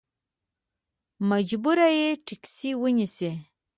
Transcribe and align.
مجبور 1.29 1.79
یې 1.99 2.07
ټیکسي 2.25 2.71
ونیسې. 2.81 3.31